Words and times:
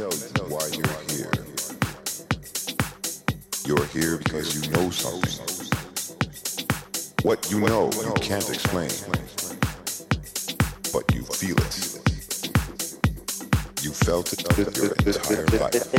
Why 0.00 0.66
you're 0.72 0.86
here. 1.10 1.30
You're 3.66 3.84
here 3.88 4.16
because 4.16 4.56
you 4.56 4.70
know 4.72 4.88
something. 4.88 5.68
What 7.22 7.50
you 7.50 7.60
know, 7.60 7.90
you 7.92 8.14
can't 8.14 8.48
explain. 8.48 8.88
But 10.90 11.04
you 11.14 11.22
feel 11.22 11.54
it. 11.58 12.00
You 13.82 13.90
felt 13.90 14.32
it 14.32 14.40
your 14.78 14.94
entire 15.04 15.44
life. 15.58 15.94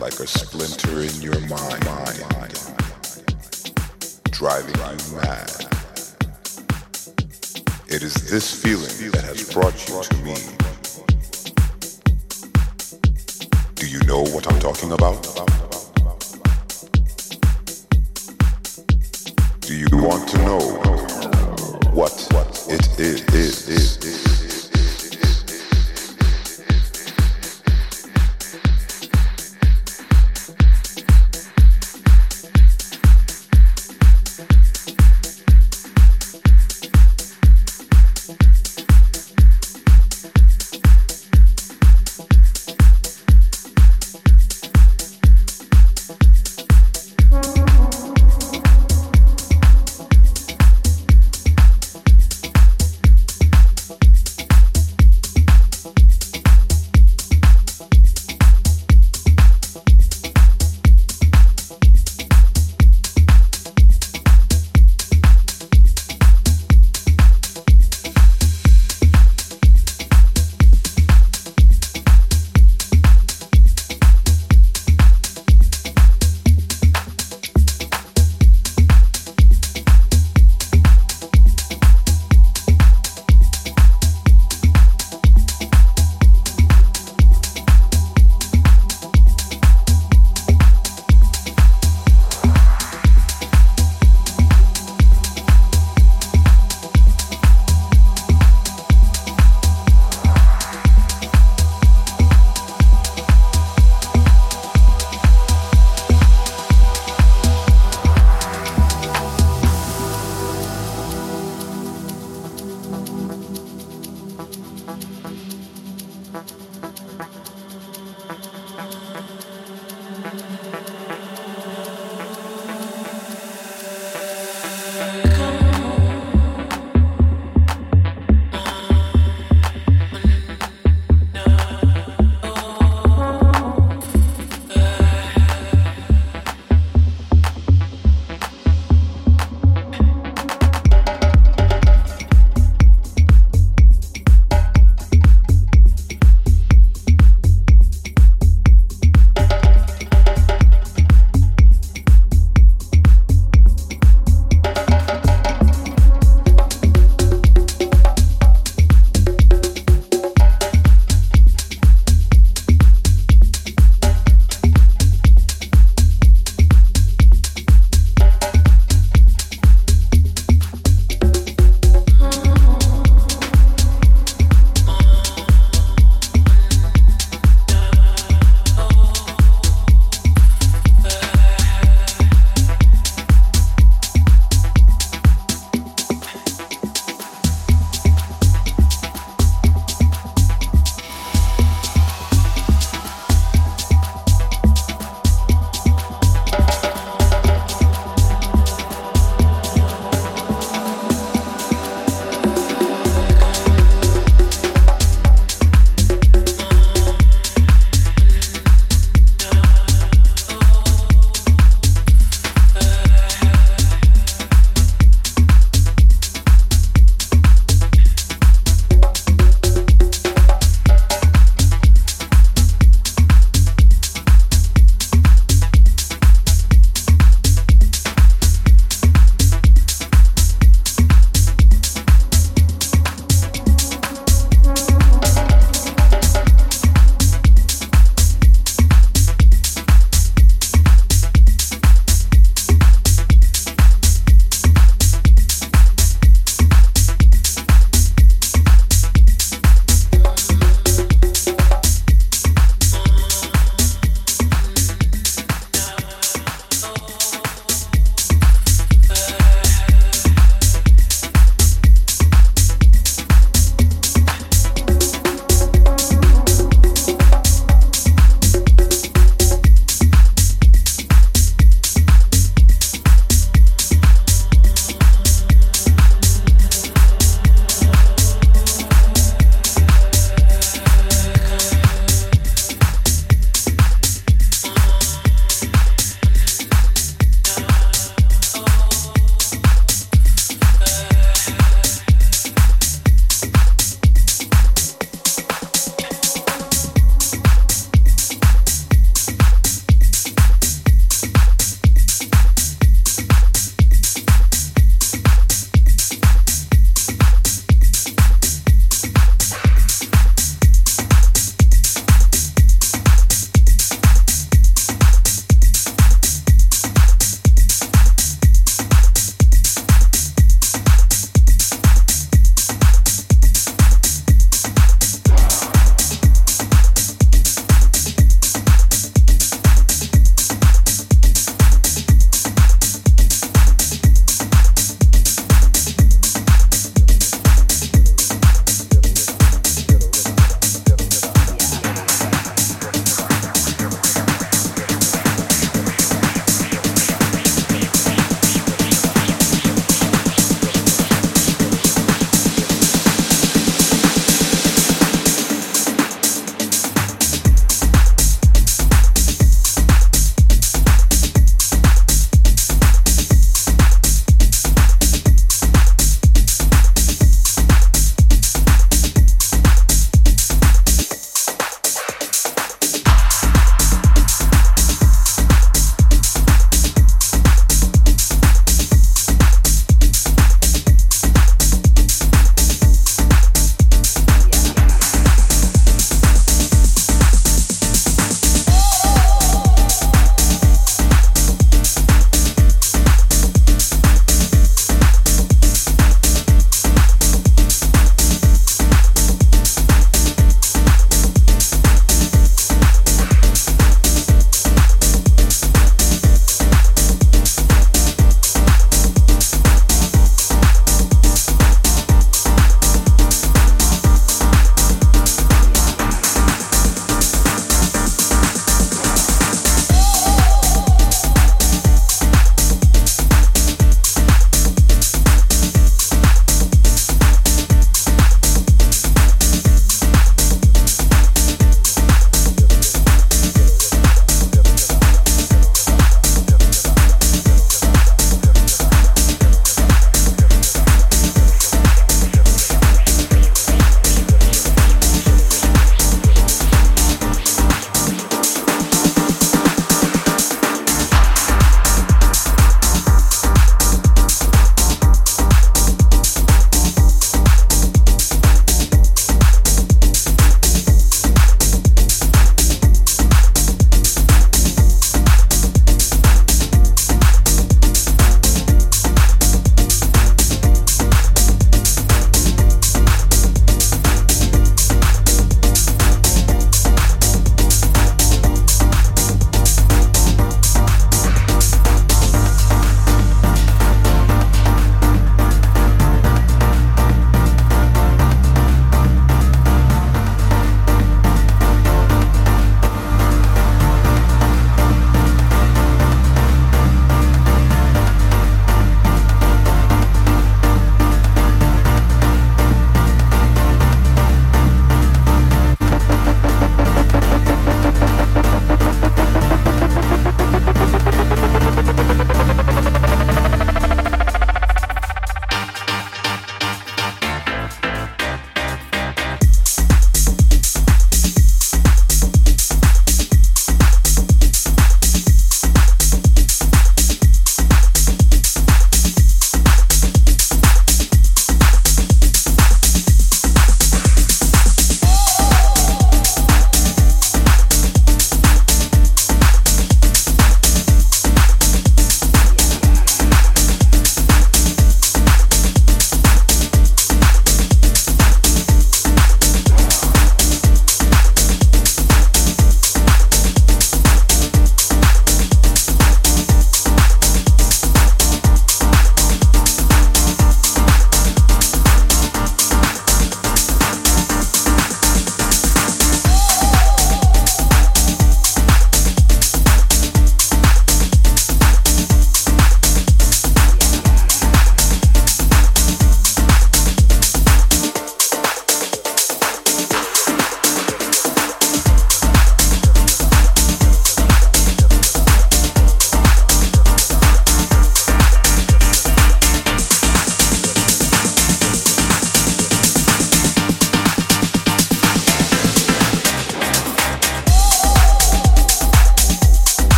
Like 0.00 0.18
a 0.18 0.26
splinter 0.26 1.02
in 1.02 1.22
your 1.22 1.38
mind. 1.46 1.84
Driving 4.32 4.74
you 4.74 4.98
mad. 5.14 5.52
It 7.86 8.02
is 8.02 8.14
this 8.28 8.50
feeling 8.60 9.12
that 9.12 9.22
has 9.22 9.48
brought 9.52 9.88
you 9.88 10.02
to 10.02 10.16
me. 10.24 10.55
Know 14.16 14.34
what 14.34 14.50
I'm 14.50 14.58
talking 14.58 14.92
about? 14.92 15.55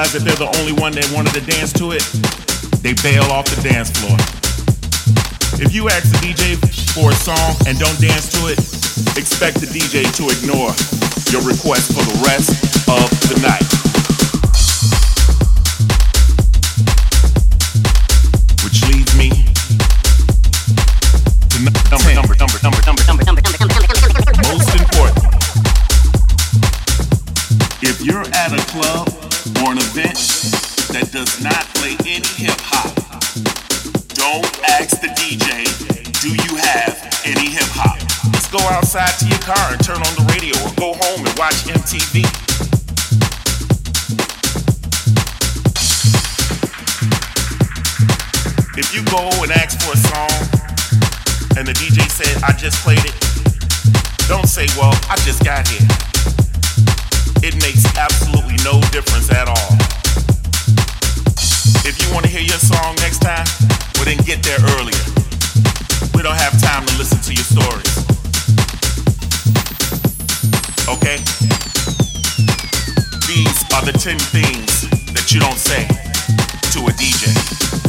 Realize 0.00 0.12
that 0.12 0.24
they're 0.24 0.48
the 0.48 0.58
only 0.60 0.72
one 0.80 0.92
that 0.92 1.04
wanted 1.12 1.34
to 1.34 1.44
dance 1.44 1.72
to 1.74 1.92
it, 1.92 2.02
they 2.80 2.94
bail 3.02 3.24
off 3.32 3.44
the 3.44 3.60
dance 3.68 3.90
floor. 3.90 4.16
If 5.60 5.74
you 5.74 5.88
ask 5.90 6.08
the 6.08 6.20
DJ 6.24 6.56
for 6.94 7.10
a 7.10 7.14
song 7.14 7.56
and 7.66 7.78
don't 7.78 8.00
dance 8.00 8.32
to 8.32 8.48
it, 8.48 8.58
expect 9.18 9.60
the 9.60 9.66
DJ 9.66 10.08
to 10.16 10.24
ignore 10.32 10.72
your 11.28 11.44
request 11.46 11.92
for 11.92 12.00
the 12.00 12.16
rest 12.24 12.88
of 12.88 13.10
the 13.28 13.40
night. 13.42 13.79
Outside 38.92 39.20
to 39.20 39.26
your 39.28 39.38
car 39.38 39.70
and 39.70 39.78
turn 39.84 40.02
on 40.02 40.14
the 40.18 40.26
radio 40.34 40.50
or 40.66 40.74
go 40.74 40.90
home 40.98 41.22
and 41.22 41.38
watch 41.38 41.62
MTV. 41.62 42.26
If 48.74 48.90
you 48.90 49.06
go 49.06 49.30
and 49.46 49.52
ask 49.52 49.78
for 49.78 49.94
a 49.94 50.00
song 50.10 50.34
and 51.54 51.68
the 51.68 51.74
DJ 51.78 52.02
said, 52.10 52.42
I 52.42 52.50
just 52.50 52.82
played 52.82 52.98
it, 53.06 53.14
don't 54.26 54.48
say, 54.48 54.66
well, 54.74 54.90
I 55.06 55.14
just 55.22 55.44
got 55.44 55.68
here 55.68 55.86
it 57.46 57.54
makes 57.62 57.86
absolutely 57.96 58.58
no 58.66 58.82
difference 58.90 59.30
at 59.30 59.46
all. 59.46 59.70
If 61.86 61.94
you 62.02 62.12
want 62.12 62.26
to 62.26 62.30
hear 62.32 62.42
your 62.42 62.58
song 62.58 62.96
next 62.96 63.22
time, 63.22 63.46
well 63.94 64.06
then 64.06 64.18
get 64.26 64.42
there 64.42 64.58
earlier. 64.74 65.06
We 66.12 66.26
don't 66.26 66.34
have 66.34 66.60
time 66.60 66.84
to 66.86 66.98
listen 66.98 67.22
to 67.22 67.32
your 67.32 67.46
stories. 67.46 68.09
Okay? 70.90 71.18
These 73.28 73.62
are 73.72 73.84
the 73.84 73.92
10 73.96 74.18
things 74.18 74.90
that 75.12 75.30
you 75.32 75.38
don't 75.38 75.56
say 75.56 75.86
to 76.72 76.86
a 76.86 76.92
DJ. 76.98 77.79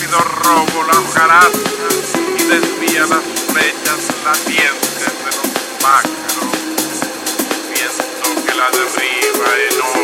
rápido 0.00 0.18
robo 0.18 0.82
las 0.84 1.14
jarascas 1.14 2.14
y 2.38 2.44
desvía 2.44 3.06
las 3.06 3.22
flechas 3.52 4.08
latientes 4.24 5.04
de 5.04 5.26
los 5.26 5.48
pájaros, 5.80 6.52
viento 7.68 8.46
que 8.46 8.54
la 8.54 8.70
derriba 8.70 9.48
enorme. 9.70 9.99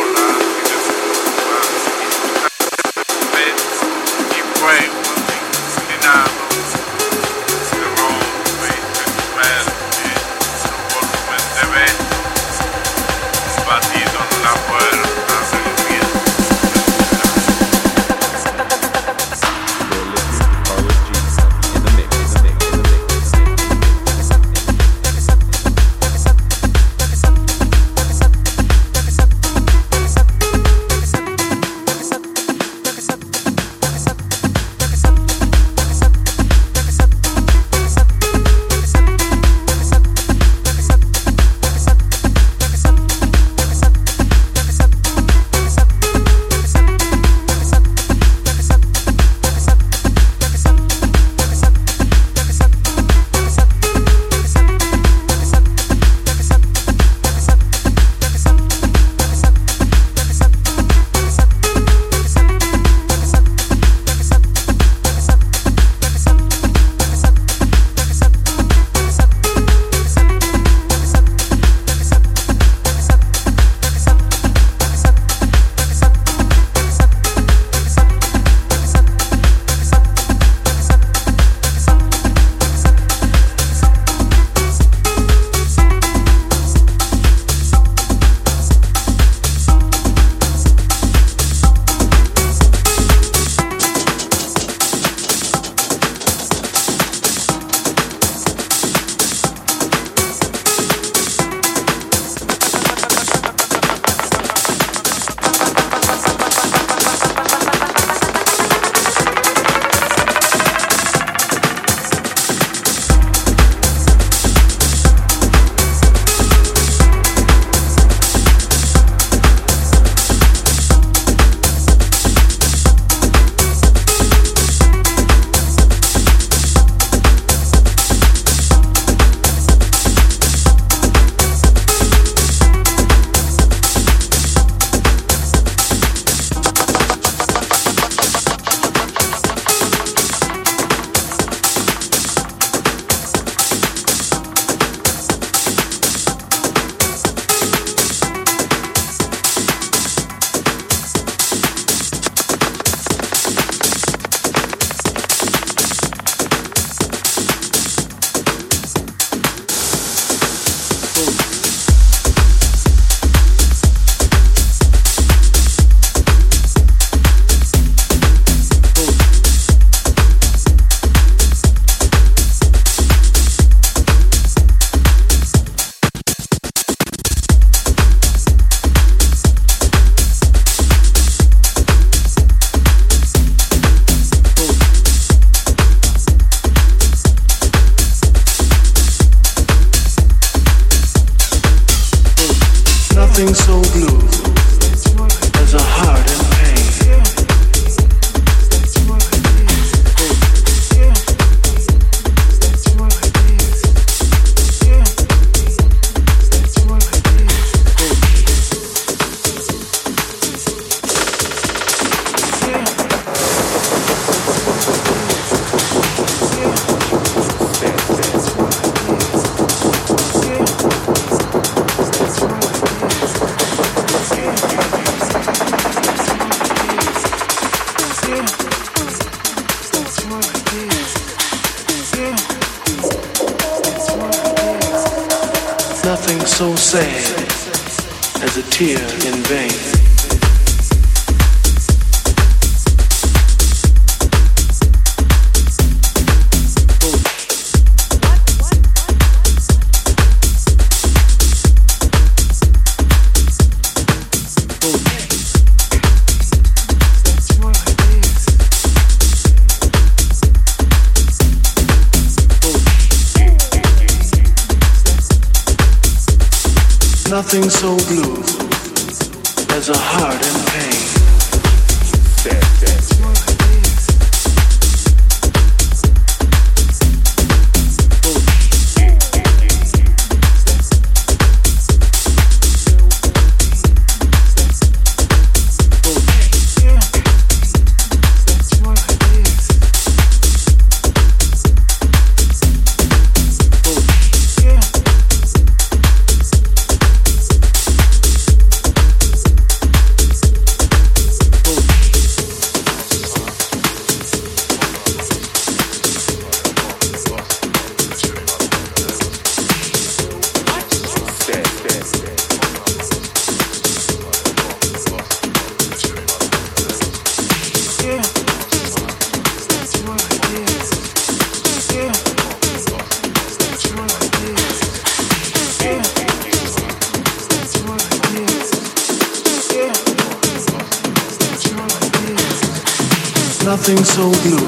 Nothing 333.87 334.03
so 334.03 334.29
blue 334.41 334.67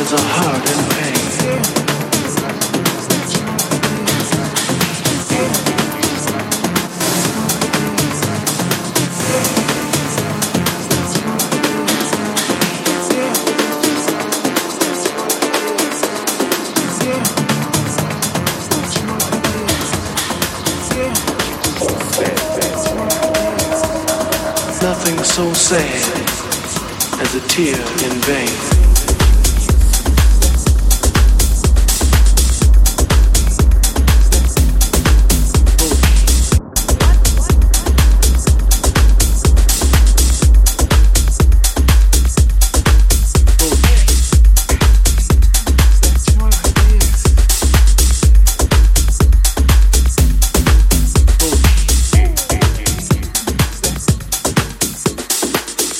as 0.00 0.12
a 0.14 0.18
heart 0.18 0.64
in 0.70 0.80
pain. 0.96 1.12
Nothing 24.80 25.18
so 25.24 25.52
sad 25.52 26.05
a 27.36 27.40
tear 27.48 27.76
in 27.76 28.20
vain. 28.22 28.76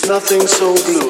nothing 0.08 0.46
so 0.46 0.74
blue. 0.86 1.05